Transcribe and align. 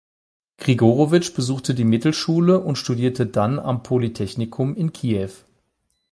Grigorowitsch 0.57 1.35
besuchte 1.35 1.75
die 1.75 1.83
Mittelschule 1.83 2.59
und 2.61 2.79
studierte 2.79 3.27
dann 3.27 3.59
am 3.59 3.83
Polytechnikum 3.83 4.73
in 4.75 4.91
Kiew. 4.93 5.29